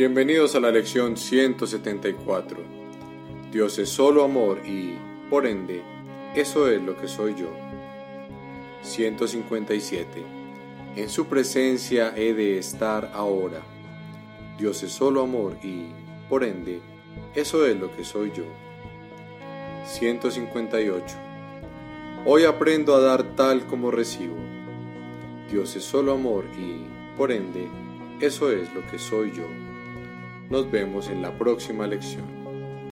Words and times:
Bienvenidos 0.00 0.54
a 0.54 0.60
la 0.60 0.70
lección 0.70 1.14
174. 1.14 2.56
Dios 3.52 3.78
es 3.78 3.90
solo 3.90 4.24
amor 4.24 4.66
y, 4.66 4.94
por 5.28 5.46
ende, 5.46 5.82
eso 6.34 6.70
es 6.70 6.80
lo 6.80 6.96
que 6.96 7.06
soy 7.06 7.34
yo. 7.34 7.50
157. 8.80 10.24
En 10.96 11.10
su 11.10 11.26
presencia 11.26 12.14
he 12.16 12.32
de 12.32 12.56
estar 12.56 13.10
ahora. 13.12 13.60
Dios 14.56 14.82
es 14.82 14.90
solo 14.90 15.20
amor 15.20 15.58
y, 15.62 15.90
por 16.30 16.44
ende, 16.44 16.80
eso 17.34 17.66
es 17.66 17.78
lo 17.78 17.94
que 17.94 18.02
soy 18.02 18.32
yo. 18.34 18.44
158. 19.84 21.14
Hoy 22.24 22.44
aprendo 22.44 22.94
a 22.94 23.00
dar 23.00 23.36
tal 23.36 23.66
como 23.66 23.90
recibo. 23.90 24.38
Dios 25.50 25.76
es 25.76 25.84
solo 25.84 26.14
amor 26.14 26.46
y, 26.58 26.86
por 27.18 27.30
ende, 27.30 27.68
eso 28.20 28.50
es 28.50 28.72
lo 28.72 28.80
que 28.90 28.98
soy 28.98 29.32
yo. 29.32 29.69
Nos 30.50 30.68
vemos 30.68 31.08
en 31.08 31.22
la 31.22 31.38
próxima 31.38 31.86
lección. 31.86 32.39